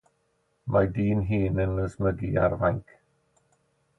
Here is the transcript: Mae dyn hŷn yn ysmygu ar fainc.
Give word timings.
Mae 0.75 0.87
dyn 0.95 1.21
hŷn 1.27 1.61
yn 1.65 1.77
ysmygu 1.85 2.31
ar 2.47 2.57
fainc. 2.65 2.95